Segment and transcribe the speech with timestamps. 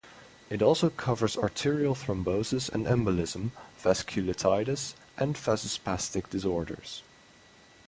[0.49, 7.03] It also covers arterial thrombosis and embolism; vasculitides; and vasospastic disorders.